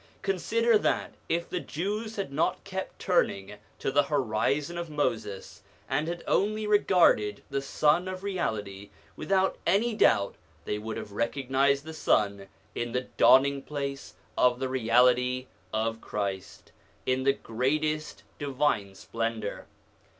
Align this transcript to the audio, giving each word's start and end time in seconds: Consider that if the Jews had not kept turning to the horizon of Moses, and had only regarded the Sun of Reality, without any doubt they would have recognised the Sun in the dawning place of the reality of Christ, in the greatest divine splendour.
Consider 0.23 0.79
that 0.79 1.13
if 1.29 1.47
the 1.47 1.59
Jews 1.59 2.15
had 2.15 2.33
not 2.33 2.63
kept 2.63 2.97
turning 2.97 3.57
to 3.77 3.91
the 3.91 4.01
horizon 4.01 4.75
of 4.79 4.89
Moses, 4.89 5.61
and 5.87 6.07
had 6.07 6.23
only 6.25 6.65
regarded 6.65 7.43
the 7.51 7.61
Sun 7.61 8.07
of 8.07 8.23
Reality, 8.23 8.89
without 9.15 9.59
any 9.67 9.93
doubt 9.93 10.33
they 10.65 10.79
would 10.79 10.97
have 10.97 11.11
recognised 11.11 11.85
the 11.85 11.93
Sun 11.93 12.47
in 12.73 12.93
the 12.93 13.01
dawning 13.15 13.61
place 13.61 14.15
of 14.35 14.57
the 14.59 14.69
reality 14.69 15.45
of 15.71 16.01
Christ, 16.01 16.71
in 17.05 17.21
the 17.21 17.33
greatest 17.33 18.23
divine 18.39 18.95
splendour. 18.95 19.67